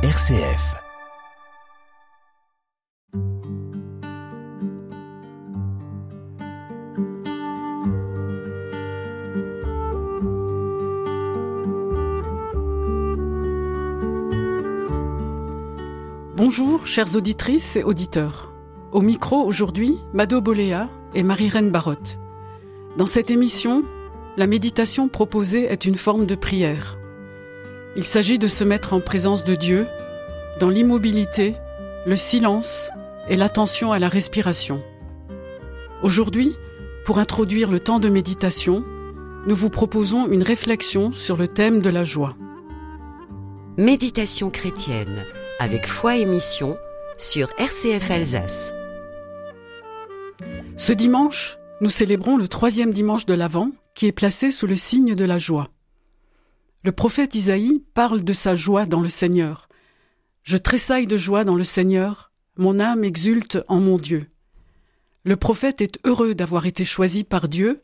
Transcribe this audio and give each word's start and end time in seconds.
RCF. 0.00 0.76
Bonjour, 16.36 16.86
chères 16.86 17.16
auditrices 17.16 17.74
et 17.74 17.82
auditeurs. 17.82 18.52
Au 18.92 19.00
micro 19.00 19.42
aujourd'hui, 19.42 19.98
Mado 20.12 20.40
Boléa 20.40 20.88
et 21.16 21.24
Marie-Reine 21.24 21.72
Barotte. 21.72 22.20
Dans 22.96 23.06
cette 23.06 23.32
émission, 23.32 23.82
la 24.36 24.46
méditation 24.46 25.08
proposée 25.08 25.64
est 25.64 25.86
une 25.86 25.96
forme 25.96 26.24
de 26.24 26.36
prière. 26.36 26.98
Il 27.98 28.04
s'agit 28.04 28.38
de 28.38 28.46
se 28.46 28.62
mettre 28.62 28.92
en 28.92 29.00
présence 29.00 29.42
de 29.42 29.56
Dieu, 29.56 29.88
dans 30.60 30.70
l'immobilité, 30.70 31.56
le 32.06 32.14
silence 32.14 32.90
et 33.28 33.34
l'attention 33.34 33.90
à 33.90 33.98
la 33.98 34.08
respiration. 34.08 34.80
Aujourd'hui, 36.04 36.54
pour 37.04 37.18
introduire 37.18 37.72
le 37.72 37.80
temps 37.80 37.98
de 37.98 38.08
méditation, 38.08 38.84
nous 39.48 39.56
vous 39.56 39.68
proposons 39.68 40.28
une 40.28 40.44
réflexion 40.44 41.10
sur 41.10 41.36
le 41.36 41.48
thème 41.48 41.80
de 41.80 41.90
la 41.90 42.04
joie. 42.04 42.36
Méditation 43.76 44.50
chrétienne 44.50 45.24
avec 45.58 45.88
foi 45.88 46.18
et 46.18 46.24
mission 46.24 46.78
sur 47.18 47.48
RCF 47.58 48.12
Alsace. 48.12 48.72
Ce 50.76 50.92
dimanche, 50.92 51.58
nous 51.80 51.90
célébrons 51.90 52.36
le 52.36 52.46
troisième 52.46 52.92
dimanche 52.92 53.26
de 53.26 53.34
l'Avent 53.34 53.72
qui 53.96 54.06
est 54.06 54.12
placé 54.12 54.52
sous 54.52 54.68
le 54.68 54.76
signe 54.76 55.16
de 55.16 55.24
la 55.24 55.40
joie. 55.40 55.66
Le 56.88 56.92
prophète 56.92 57.34
Isaïe 57.34 57.84
parle 57.92 58.24
de 58.24 58.32
sa 58.32 58.54
joie 58.54 58.86
dans 58.86 59.02
le 59.02 59.10
Seigneur. 59.10 59.68
Je 60.42 60.56
tressaille 60.56 61.06
de 61.06 61.18
joie 61.18 61.44
dans 61.44 61.54
le 61.54 61.62
Seigneur, 61.62 62.32
mon 62.56 62.80
âme 62.80 63.04
exulte 63.04 63.58
en 63.68 63.78
mon 63.78 63.98
Dieu. 63.98 64.30
Le 65.22 65.36
prophète 65.36 65.82
est 65.82 65.98
heureux 66.06 66.34
d'avoir 66.34 66.64
été 66.64 66.86
choisi 66.86 67.24
par 67.24 67.48
Dieu 67.48 67.76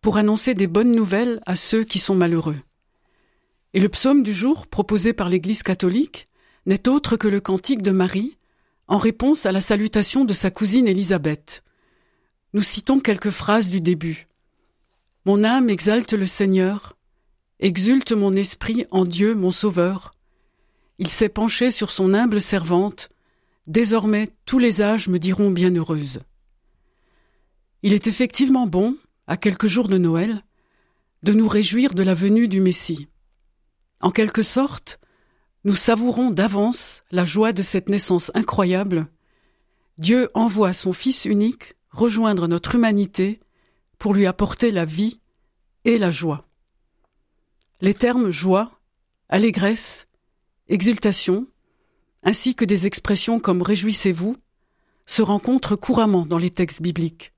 pour 0.00 0.18
annoncer 0.18 0.54
des 0.54 0.68
bonnes 0.68 0.94
nouvelles 0.94 1.40
à 1.46 1.56
ceux 1.56 1.82
qui 1.82 1.98
sont 1.98 2.14
malheureux. 2.14 2.54
Et 3.72 3.80
le 3.80 3.88
psaume 3.88 4.22
du 4.22 4.32
jour 4.32 4.68
proposé 4.68 5.12
par 5.12 5.28
l'Église 5.28 5.64
catholique 5.64 6.28
n'est 6.64 6.88
autre 6.88 7.16
que 7.16 7.26
le 7.26 7.40
cantique 7.40 7.82
de 7.82 7.90
Marie 7.90 8.38
en 8.86 8.98
réponse 8.98 9.46
à 9.46 9.50
la 9.50 9.60
salutation 9.60 10.24
de 10.24 10.32
sa 10.32 10.52
cousine 10.52 10.86
Élisabeth. 10.86 11.64
Nous 12.52 12.62
citons 12.62 13.00
quelques 13.00 13.30
phrases 13.30 13.68
du 13.68 13.80
début. 13.80 14.28
Mon 15.24 15.42
âme 15.42 15.70
exalte 15.70 16.12
le 16.12 16.26
Seigneur, 16.26 16.96
exulte 17.60 18.12
mon 18.12 18.34
esprit 18.34 18.86
en 18.90 19.04
Dieu 19.04 19.34
mon 19.34 19.50
Sauveur. 19.50 20.14
Il 20.98 21.08
s'est 21.08 21.28
penché 21.28 21.70
sur 21.70 21.90
son 21.90 22.14
humble 22.14 22.40
servante, 22.40 23.08
désormais 23.66 24.30
tous 24.44 24.58
les 24.58 24.82
âges 24.82 25.08
me 25.08 25.18
diront 25.18 25.50
bienheureuse. 25.50 26.20
Il 27.82 27.92
est 27.92 28.06
effectivement 28.06 28.66
bon, 28.66 28.96
à 29.26 29.36
quelques 29.36 29.66
jours 29.66 29.88
de 29.88 29.98
Noël, 29.98 30.44
de 31.22 31.32
nous 31.32 31.48
réjouir 31.48 31.94
de 31.94 32.02
la 32.02 32.14
venue 32.14 32.48
du 32.48 32.60
Messie. 32.60 33.08
En 34.00 34.10
quelque 34.10 34.42
sorte, 34.42 34.98
nous 35.64 35.76
savourons 35.76 36.30
d'avance 36.30 37.02
la 37.10 37.24
joie 37.24 37.52
de 37.52 37.62
cette 37.62 37.88
naissance 37.88 38.30
incroyable. 38.34 39.06
Dieu 39.96 40.28
envoie 40.34 40.72
son 40.72 40.92
Fils 40.92 41.24
unique 41.24 41.74
rejoindre 41.90 42.48
notre 42.48 42.74
humanité 42.74 43.40
pour 43.98 44.12
lui 44.12 44.26
apporter 44.26 44.70
la 44.70 44.84
vie 44.84 45.20
et 45.84 45.96
la 45.96 46.10
joie. 46.10 46.40
Les 47.84 47.92
termes 47.92 48.30
joie, 48.30 48.80
allégresse, 49.28 50.06
exultation, 50.68 51.46
ainsi 52.22 52.54
que 52.54 52.64
des 52.64 52.86
expressions 52.86 53.38
comme 53.38 53.60
réjouissez-vous, 53.60 54.34
se 55.04 55.20
rencontrent 55.20 55.76
couramment 55.76 56.24
dans 56.24 56.38
les 56.38 56.48
textes 56.48 56.80
bibliques. 56.80 57.34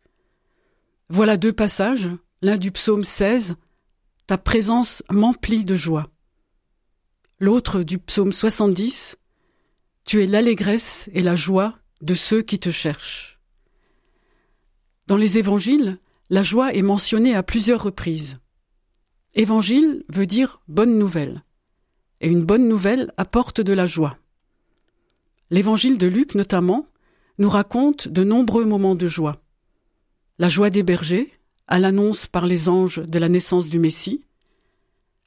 Voilà 1.08 1.36
deux 1.36 1.52
passages, 1.52 2.08
l'un 2.42 2.58
du 2.58 2.70
psaume 2.70 3.02
16, 3.02 3.57
Ta 4.29 4.39
présence 4.39 5.02
m'emplit 5.11 5.64
de 5.64 5.74
joie. 5.74 6.07
L'autre 7.40 7.83
du 7.83 7.98
psaume 7.98 8.33
70, 8.33 9.17
Tu 10.05 10.23
es 10.23 10.27
l'allégresse 10.27 11.11
et 11.13 11.23
la 11.23 11.34
joie 11.34 11.73
de 12.02 12.14
ceux 12.14 12.42
qui 12.42 12.61
te 12.61 12.70
cherchent. 12.70 13.40
Dans 15.08 15.17
les 15.17 15.39
évangiles, 15.39 15.98
la 16.30 16.45
joie 16.45 16.73
est 16.73 16.83
mentionnée 16.83 17.34
à 17.34 17.42
plusieurs 17.42 17.83
reprises. 17.83 18.39
Évangile 19.39 20.02
veut 20.08 20.24
dire 20.24 20.63
bonne 20.67 20.98
nouvelle, 20.98 21.42
et 22.23 22.29
une 22.29 22.47
bonne 22.47 22.69
nouvelle 22.69 23.13
apporte 23.19 23.61
de 23.61 23.74
la 23.74 23.86
joie. 23.86 24.17
L'évangile 25.51 25.98
de 25.98 26.07
Luc 26.07 26.35
notamment 26.35 26.86
nous 27.36 27.51
raconte 27.51 28.08
de 28.08 28.25
nombreux 28.25 28.64
moments 28.64 28.95
de 28.95 29.07
joie. 29.07 29.42
La 30.39 30.48
joie 30.48 30.70
des 30.70 30.83
bergers, 30.83 31.30
à 31.67 31.79
l'annonce 31.79 32.27
par 32.27 32.46
les 32.46 32.70
anges 32.70 32.98
de 33.07 33.19
la 33.19 33.29
naissance 33.29 33.69
du 33.69 33.79
Messie, 33.79 34.25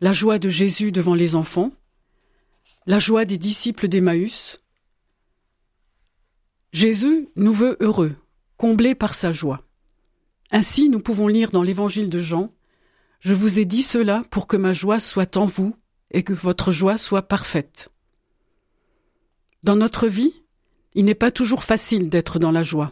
la 0.02 0.12
joie 0.12 0.40
de 0.40 0.50
Jésus 0.50 0.92
devant 0.92 1.14
les 1.14 1.36
enfants, 1.36 1.72
la 2.88 2.98
joie 2.98 3.25
des 3.25 3.38
disciples 3.38 3.88
d'Emmaüs. 3.88 4.64
Jésus 6.74 7.30
nous 7.36 7.53
veut 7.53 7.78
heureux, 7.80 8.16
comblés 8.58 8.96
par 8.96 9.14
sa 9.14 9.31
joie. 9.31 9.62
Ainsi, 10.50 10.90
nous 10.90 11.00
pouvons 11.00 11.28
lire 11.28 11.52
dans 11.52 11.62
l'évangile 11.62 12.09
de 12.09 12.19
Jean 12.19 12.52
Je 13.19 13.34
vous 13.34 13.59
ai 13.59 13.66
dit 13.66 13.84
cela 13.84 14.24
pour 14.31 14.47
que 14.47 14.57
ma 14.57 14.74
joie 14.74 15.00
soit 15.00 15.35
en 15.35 15.46
vous 15.46 15.75
et 16.12 16.24
que 16.24 16.34
votre 16.34 16.72
joie 16.72 16.97
soit 16.97 17.28
parfaite. 17.28 17.90
Dans 19.63 19.75
notre 19.75 20.07
vie, 20.07 20.34
il 20.94 21.06
n'est 21.06 21.16
pas 21.16 21.31
toujours 21.31 21.63
facile 21.63 22.09
d'être 22.09 22.40
dans 22.40 22.52
la 22.52 22.63
joie. 22.63 22.91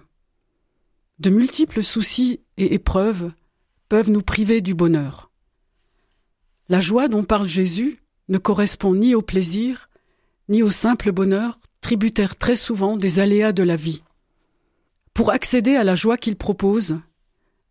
De 1.19 1.29
multiples 1.29 1.81
soucis 1.81 2.41
et 2.57 2.73
épreuves 2.73 3.31
peuvent 3.89 4.09
nous 4.09 4.21
priver 4.21 4.61
du 4.61 4.75
bonheur. 4.75 5.31
La 6.67 6.81
joie 6.81 7.07
dont 7.07 7.23
parle 7.23 7.47
Jésus 7.47 7.97
ne 8.27 8.37
correspond 8.37 8.93
ni 8.93 9.15
au 9.15 9.21
plaisir, 9.21 9.89
ni 10.49 10.61
au 10.61 10.69
simple 10.69 11.13
bonheur, 11.13 11.57
tributaire 11.79 12.35
très 12.35 12.57
souvent 12.57 12.97
des 12.97 13.19
aléas 13.19 13.53
de 13.53 13.63
la 13.63 13.77
vie. 13.77 14.03
Pour 15.13 15.31
accéder 15.31 15.75
à 15.75 15.85
la 15.85 15.95
joie 15.95 16.17
qu'il 16.17 16.35
propose, 16.35 16.99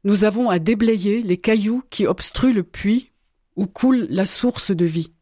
nous 0.07 0.23
avons 0.23 0.51
à 0.51 0.61
déblayer 0.61 1.21
les 1.21 1.37
cailloux 1.37 1.83
qui 1.91 2.07
obstruent 2.07 2.53
le 2.53 2.63
puits 2.63 3.11
où 3.57 3.67
coule 3.67 4.07
la 4.09 4.25
source 4.25 4.71
de 4.71 4.85
vie. 4.85 5.13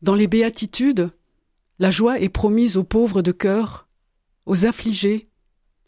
Dans 0.00 0.14
les 0.14 0.28
béatitudes, 0.28 1.10
la 1.80 1.90
joie 1.90 2.20
est 2.20 2.28
promise 2.28 2.76
aux 2.76 2.84
pauvres 2.84 3.20
de 3.20 3.32
cœur, 3.32 3.88
aux 4.46 4.64
affligés, 4.64 5.26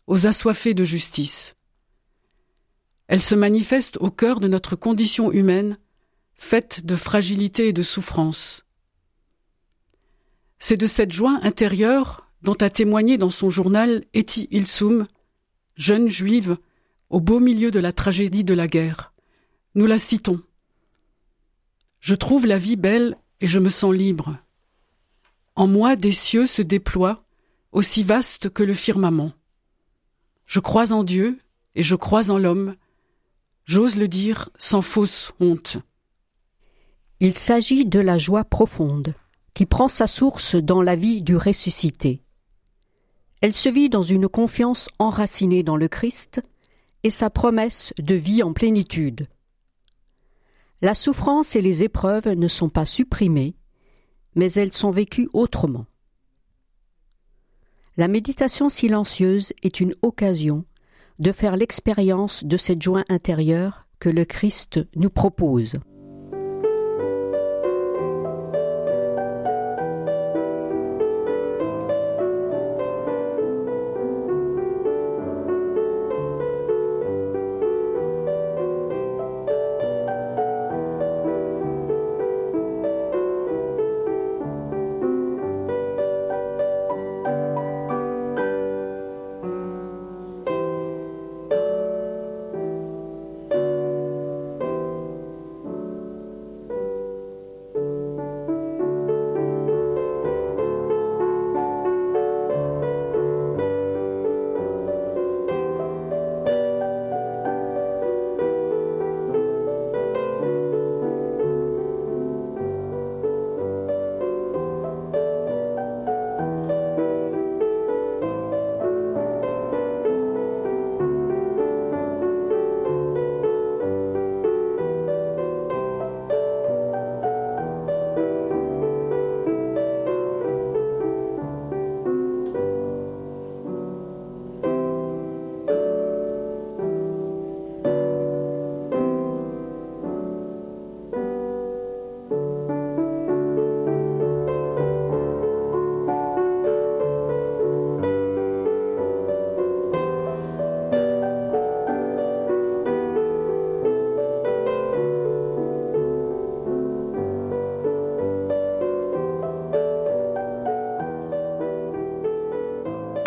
aux 0.08 0.26
assoiffés 0.26 0.74
de 0.74 0.82
justice. 0.82 1.54
Elle 3.06 3.22
se 3.22 3.36
manifeste 3.36 3.98
au 4.00 4.10
cœur 4.10 4.40
de 4.40 4.48
notre 4.48 4.74
condition 4.74 5.30
humaine, 5.30 5.78
faite 6.34 6.84
de 6.84 6.96
fragilité 6.96 7.68
et 7.68 7.72
de 7.72 7.84
souffrance. 7.84 8.64
C'est 10.58 10.76
de 10.76 10.88
cette 10.88 11.12
joie 11.12 11.38
intérieure 11.44 12.32
dont 12.42 12.54
a 12.54 12.68
témoigné 12.68 13.16
dans 13.16 13.30
son 13.30 13.48
journal 13.48 14.02
Eti 14.12 14.48
Ilsum, 14.50 15.06
jeune 15.76 16.08
juive 16.08 16.56
au 17.12 17.20
beau 17.20 17.40
milieu 17.40 17.70
de 17.70 17.78
la 17.78 17.92
tragédie 17.92 18.42
de 18.42 18.54
la 18.54 18.66
guerre. 18.66 19.12
Nous 19.74 19.84
la 19.84 19.98
citons. 19.98 20.40
Je 22.00 22.14
trouve 22.14 22.46
la 22.46 22.58
vie 22.58 22.76
belle 22.76 23.18
et 23.40 23.46
je 23.46 23.58
me 23.58 23.68
sens 23.68 23.94
libre. 23.94 24.38
En 25.54 25.66
moi 25.66 25.94
des 25.94 26.10
cieux 26.10 26.46
se 26.46 26.62
déploient, 26.62 27.22
aussi 27.70 28.02
vastes 28.02 28.48
que 28.48 28.62
le 28.62 28.72
firmament. 28.72 29.32
Je 30.46 30.58
crois 30.58 30.92
en 30.92 31.04
Dieu 31.04 31.38
et 31.74 31.82
je 31.82 31.94
crois 31.94 32.30
en 32.30 32.38
l'homme. 32.38 32.76
J'ose 33.66 33.96
le 33.96 34.08
dire 34.08 34.48
sans 34.56 34.82
fausse 34.82 35.32
honte. 35.38 35.76
Il 37.20 37.34
s'agit 37.34 37.84
de 37.84 38.00
la 38.00 38.16
joie 38.16 38.44
profonde, 38.44 39.14
qui 39.54 39.66
prend 39.66 39.88
sa 39.88 40.06
source 40.06 40.56
dans 40.56 40.80
la 40.80 40.96
vie 40.96 41.20
du 41.20 41.36
ressuscité. 41.36 42.22
Elle 43.42 43.54
se 43.54 43.68
vit 43.68 43.90
dans 43.90 44.02
une 44.02 44.28
confiance 44.28 44.88
enracinée 44.98 45.62
dans 45.62 45.76
le 45.76 45.88
Christ 45.88 46.40
et 47.02 47.10
sa 47.10 47.30
promesse 47.30 47.92
de 47.98 48.14
vie 48.14 48.42
en 48.42 48.52
plénitude. 48.52 49.26
La 50.80 50.94
souffrance 50.94 51.54
et 51.56 51.62
les 51.62 51.84
épreuves 51.84 52.28
ne 52.28 52.48
sont 52.48 52.68
pas 52.68 52.84
supprimées, 52.84 53.54
mais 54.34 54.52
elles 54.52 54.72
sont 54.72 54.90
vécues 54.90 55.28
autrement. 55.32 55.86
La 57.96 58.08
méditation 58.08 58.68
silencieuse 58.68 59.52
est 59.62 59.80
une 59.80 59.94
occasion 60.02 60.64
de 61.18 61.30
faire 61.30 61.56
l'expérience 61.56 62.42
de 62.44 62.56
cette 62.56 62.82
joie 62.82 63.04
intérieure 63.08 63.86
que 64.00 64.08
le 64.08 64.24
Christ 64.24 64.80
nous 64.96 65.10
propose. 65.10 65.78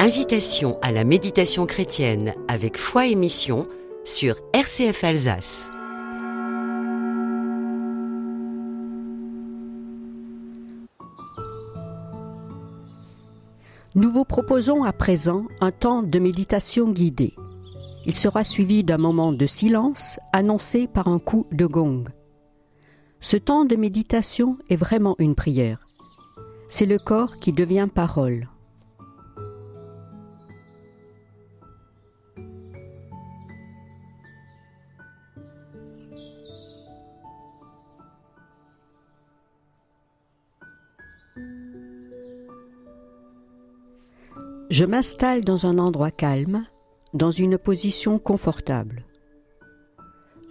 Invitation 0.05 0.77
à 0.83 0.91
la 0.91 1.03
méditation 1.03 1.65
chrétienne 1.65 2.35
avec 2.47 2.77
foi 2.77 3.07
et 3.07 3.15
mission 3.15 3.67
sur 4.03 4.35
RCF 4.53 5.03
Alsace. 5.03 5.71
Nous 13.95 14.11
vous 14.11 14.25
proposons 14.25 14.83
à 14.83 14.93
présent 14.93 15.47
un 15.59 15.71
temps 15.71 16.03
de 16.03 16.19
méditation 16.19 16.91
guidée. 16.91 17.33
Il 18.05 18.15
sera 18.15 18.43
suivi 18.43 18.83
d'un 18.83 18.99
moment 18.99 19.31
de 19.31 19.47
silence 19.47 20.19
annoncé 20.33 20.85
par 20.85 21.07
un 21.07 21.17
coup 21.17 21.47
de 21.51 21.65
gong. 21.65 22.03
Ce 23.21 23.37
temps 23.37 23.65
de 23.65 23.75
méditation 23.75 24.59
est 24.69 24.75
vraiment 24.75 25.15
une 25.17 25.33
prière. 25.33 25.87
C'est 26.69 26.85
le 26.85 26.99
corps 26.99 27.37
qui 27.37 27.53
devient 27.53 27.87
parole. 27.91 28.49
Je 44.77 44.83
m'installe 44.83 45.39
dans 45.39 45.65
un 45.67 45.77
endroit 45.77 46.11
calme, 46.11 46.65
dans 47.13 47.31
une 47.31 47.57
position 47.57 48.19
confortable. 48.19 49.05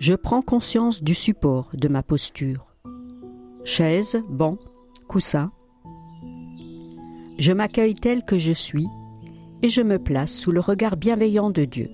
Je 0.01 0.15
prends 0.15 0.41
conscience 0.41 1.03
du 1.03 1.13
support 1.13 1.69
de 1.75 1.89
ma 1.89 2.03
posture. 2.03 2.75
Chaise, 3.65 4.23
banc, 4.31 4.57
coussin. 5.09 5.53
Je 7.39 7.53
m'accueille 7.53 7.93
tel 7.93 8.25
que 8.25 8.39
je 8.39 8.53
suis 8.53 8.87
et 9.61 9.69
je 9.69 9.83
me 9.83 9.99
place 9.99 10.33
sous 10.33 10.53
le 10.53 10.61
regard 10.61 10.97
bienveillant 10.97 11.51
de 11.51 11.67
Dieu. 11.67 11.91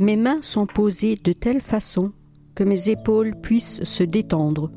Mes 0.00 0.16
mains 0.16 0.42
sont 0.42 0.66
posées 0.66 1.16
de 1.16 1.32
telle 1.32 1.60
façon 1.60 2.12
que 2.56 2.64
mes 2.64 2.88
épaules 2.88 3.34
puissent 3.40 3.84
se 3.84 4.02
détendre. 4.02 4.72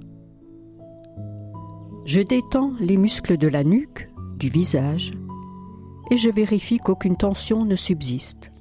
Je 2.06 2.22
détends 2.22 2.74
les 2.80 2.98
muscles 2.98 3.38
de 3.38 3.48
la 3.48 3.64
nuque, 3.64 4.10
du 4.38 4.48
visage, 4.48 5.14
et 6.12 6.18
je 6.18 6.30
vérifie 6.30 6.78
qu'aucune 6.78 7.18
tension 7.18 7.66
ne 7.66 7.76
subsiste. 7.76 8.52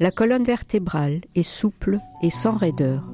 La 0.00 0.10
colonne 0.10 0.42
vertébrale 0.42 1.20
est 1.36 1.44
souple 1.44 2.00
et 2.20 2.30
sans 2.30 2.56
raideur. 2.56 3.13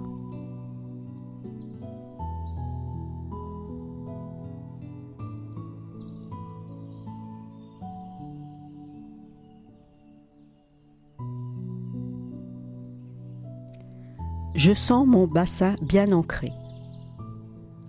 Je 14.62 14.74
sens 14.74 15.06
mon 15.06 15.26
bassin 15.26 15.74
bien 15.80 16.12
ancré. 16.12 16.52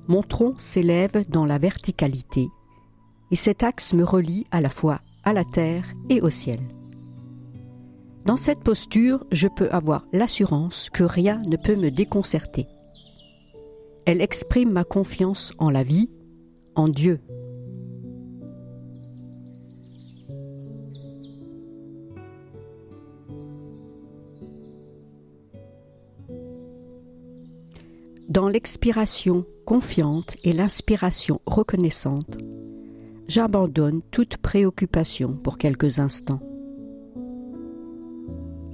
Mon 0.07 0.23
tronc 0.23 0.53
s'élève 0.57 1.29
dans 1.29 1.45
la 1.45 1.57
verticalité 1.57 2.47
et 3.29 3.35
cet 3.35 3.61
axe 3.61 3.93
me 3.93 4.05
relie 4.05 4.47
à 4.51 4.61
la 4.61 4.69
fois 4.69 5.01
à 5.25 5.33
la 5.33 5.43
terre 5.43 5.83
et 6.07 6.21
au 6.21 6.29
ciel. 6.29 6.61
Dans 8.25 8.37
cette 8.37 8.61
posture, 8.61 9.25
je 9.33 9.49
peux 9.49 9.69
avoir 9.69 10.05
l'assurance 10.13 10.89
que 10.89 11.03
rien 11.03 11.41
ne 11.41 11.57
peut 11.57 11.75
me 11.75 11.91
déconcerter. 11.91 12.67
Elle 14.05 14.21
exprime 14.21 14.71
ma 14.71 14.85
confiance 14.85 15.51
en 15.57 15.71
la 15.71 15.83
vie, 15.83 16.09
en 16.75 16.87
Dieu 16.87 17.19
Dans 28.31 28.47
l'expiration 28.47 29.45
confiante 29.65 30.37
et 30.45 30.53
l'inspiration 30.53 31.41
reconnaissante, 31.45 32.37
j'abandonne 33.27 34.01
toute 34.09 34.37
préoccupation 34.37 35.33
pour 35.33 35.57
quelques 35.57 35.99
instants. 35.99 36.39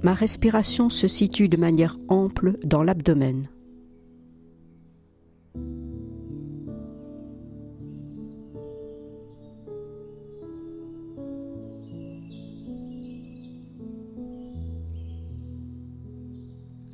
Ma 0.04 0.14
respiration 0.14 0.90
se 0.90 1.08
situe 1.08 1.48
de 1.48 1.56
manière 1.56 1.98
ample 2.06 2.56
dans 2.62 2.84
l'abdomen. 2.84 3.48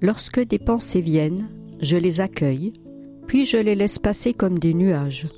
Lorsque 0.01 0.41
des 0.41 0.59
pensées 0.59 1.03
viennent, 1.03 1.47
je 1.81 1.97
les 1.97 2.21
accueille, 2.21 2.73
puis 3.27 3.47
je 3.47 3.57
les 3.57 3.75
laisse 3.75 3.99
passer 3.99 4.35
comme 4.35 4.59
des 4.59 4.75
nuages. 4.75 5.29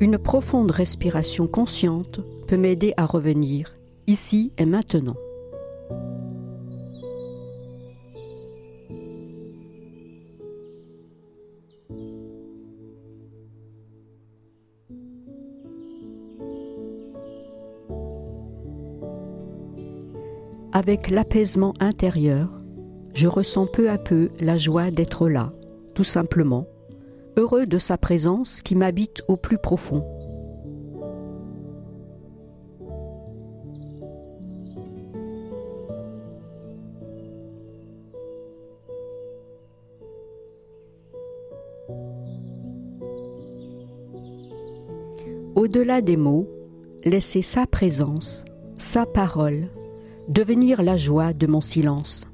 Une 0.00 0.18
profonde 0.18 0.70
respiration 0.70 1.46
consciente 1.46 2.20
peut 2.46 2.56
m'aider 2.56 2.94
à 2.96 3.06
revenir, 3.06 3.76
ici 4.06 4.52
et 4.58 4.66
maintenant. 4.66 5.16
Avec 20.72 21.08
l'apaisement 21.08 21.72
intérieur, 21.78 22.63
je 23.14 23.28
ressens 23.28 23.66
peu 23.66 23.88
à 23.88 23.96
peu 23.96 24.28
la 24.40 24.56
joie 24.56 24.90
d'être 24.90 25.28
là, 25.28 25.52
tout 25.94 26.04
simplement, 26.04 26.66
heureux 27.36 27.64
de 27.64 27.78
sa 27.78 27.96
présence 27.96 28.60
qui 28.60 28.74
m'habite 28.74 29.22
au 29.28 29.36
plus 29.36 29.58
profond. 29.58 30.04
Au-delà 45.54 46.02
des 46.02 46.16
mots, 46.16 46.48
laisser 47.04 47.40
sa 47.40 47.66
présence, 47.66 48.44
sa 48.76 49.06
parole, 49.06 49.68
devenir 50.28 50.82
la 50.82 50.96
joie 50.96 51.32
de 51.32 51.46
mon 51.46 51.60
silence. 51.60 52.26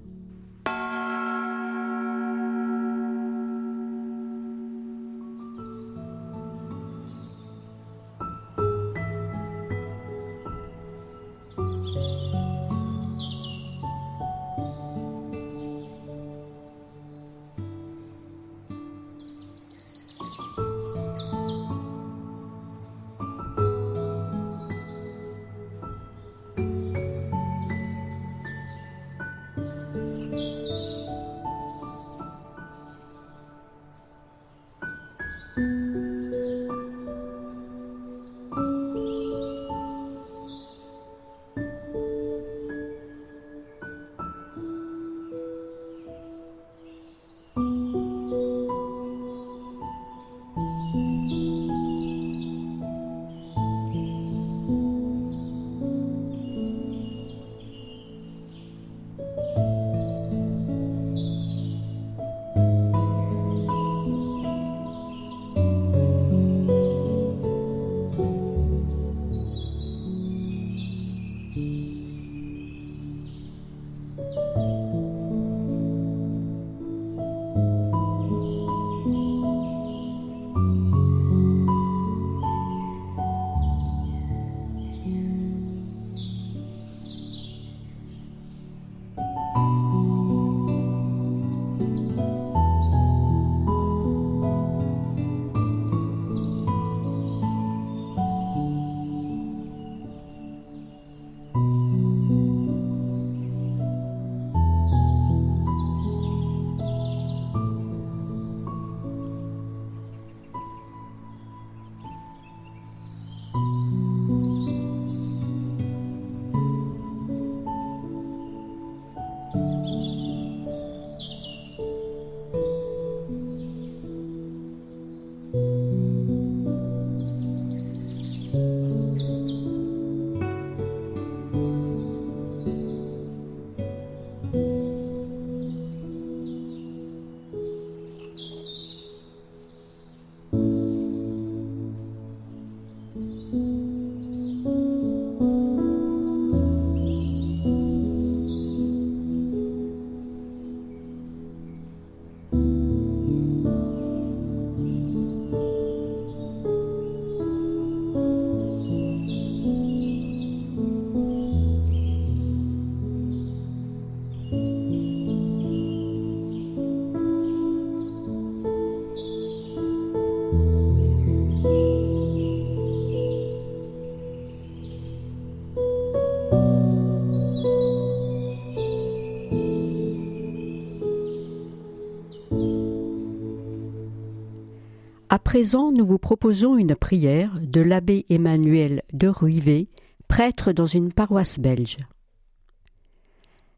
À 185.32 185.38
présent, 185.38 185.92
nous 185.92 186.04
vous 186.04 186.18
proposons 186.18 186.76
une 186.76 186.96
prière 186.96 187.54
de 187.60 187.80
l'abbé 187.80 188.26
Emmanuel 188.30 189.04
de 189.12 189.28
Ruivet, 189.28 189.86
prêtre 190.26 190.72
dans 190.72 190.86
une 190.86 191.12
paroisse 191.12 191.60
belge. 191.60 191.98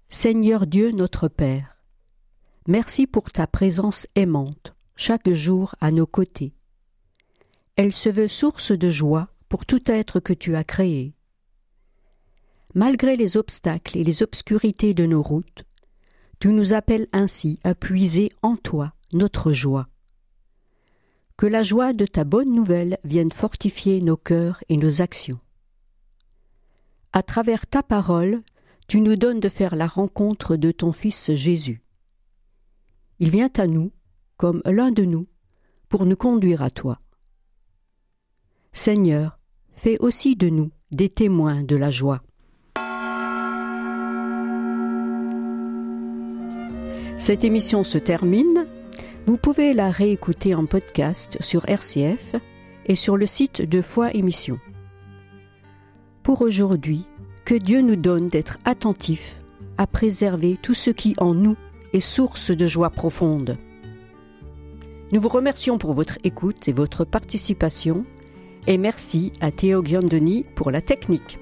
Seigneur 0.09 0.66
Dieu 0.66 0.92
notre 0.92 1.28
Père, 1.28 1.78
merci 2.66 3.06
pour 3.06 3.30
ta 3.30 3.47
présence 3.47 4.06
aimante, 4.14 4.75
chaque 4.97 5.28
jour 5.28 5.75
à 5.82 5.90
nos 5.90 6.06
côtés. 6.06 6.54
Elle 7.76 7.92
se 7.92 8.09
veut 8.09 8.28
source 8.28 8.73
de 8.73 8.88
joie 8.88 9.28
pour 9.50 9.66
tout 9.66 9.90
être 9.90 10.21
que 10.21 10.32
tu 10.32 10.56
as 10.56 10.64
créé. 10.64 11.12
Malgré 12.75 13.14
les 13.14 13.37
obstacles 13.37 13.99
et 13.99 14.04
les 14.04 14.23
obscurités 14.23 14.94
de 14.94 15.04
nos 15.04 15.21
routes, 15.21 15.64
tu 16.40 16.49
nous 16.49 16.73
appelles 16.73 17.09
ainsi 17.12 17.59
à 17.62 17.75
puiser 17.75 18.32
en 18.40 18.56
toi 18.56 18.94
notre 19.12 19.52
joie 19.52 19.90
que 21.42 21.49
la 21.49 21.64
joie 21.64 21.92
de 21.92 22.06
ta 22.06 22.22
bonne 22.22 22.52
nouvelle 22.52 22.99
vienne 23.02 23.32
fortifier 23.32 24.00
nos 24.00 24.16
cœurs 24.16 24.62
et 24.68 24.76
nos 24.76 25.02
actions. 25.02 25.40
À 27.12 27.25
travers 27.25 27.66
ta 27.66 27.82
parole, 27.82 28.42
tu 28.87 29.00
nous 29.00 29.16
donnes 29.16 29.40
de 29.40 29.49
faire 29.49 29.75
la 29.75 29.88
rencontre 29.88 30.54
de 30.54 30.70
ton 30.70 30.92
Fils 30.92 31.34
Jésus. 31.34 31.82
Il 33.18 33.30
vient 33.30 33.50
à 33.56 33.66
nous, 33.66 33.90
comme 34.37 34.62
l'un 34.66 34.92
de 34.92 35.04
nous, 35.04 35.26
pour 35.88 36.06
nous 36.06 36.14
conduire 36.14 36.62
à 36.62 36.70
toi. 36.70 37.00
Seigneur, 38.72 39.40
fais 39.72 39.99
aussi 39.99 40.37
de 40.37 40.49
nous 40.49 40.70
des 40.92 41.08
témoins 41.08 41.64
de 41.64 41.75
la 41.75 41.90
joie. 41.90 42.22
Cette 47.18 47.42
émission 47.42 47.82
se 47.82 47.99
termine. 47.99 48.64
Vous 49.24 49.36
pouvez 49.36 49.72
la 49.72 49.92
réécouter 49.92 50.52
en 50.56 50.66
podcast 50.66 51.36
sur 51.40 51.68
RCF 51.68 52.34
et 52.86 52.96
sur 52.96 53.16
le 53.16 53.26
site 53.26 53.62
de 53.62 53.80
Foi 53.80 54.12
Émission. 54.14 54.58
Pour 56.24 56.42
aujourd'hui, 56.42 57.06
que 57.44 57.54
Dieu 57.54 57.82
nous 57.82 57.94
donne 57.94 58.26
d'être 58.26 58.58
attentifs 58.64 59.40
à 59.78 59.86
préserver 59.86 60.58
tout 60.60 60.74
ce 60.74 60.90
qui 60.90 61.14
en 61.18 61.34
nous 61.34 61.56
est 61.92 62.00
source 62.00 62.50
de 62.50 62.66
joie 62.66 62.90
profonde. 62.90 63.58
Nous 65.12 65.20
vous 65.20 65.28
remercions 65.28 65.78
pour 65.78 65.92
votre 65.92 66.18
écoute 66.24 66.66
et 66.66 66.72
votre 66.72 67.04
participation 67.04 68.04
et 68.66 68.76
merci 68.76 69.32
à 69.40 69.52
Théo 69.52 69.84
Giandoni 69.84 70.44
pour 70.56 70.72
la 70.72 70.80
technique. 70.80 71.38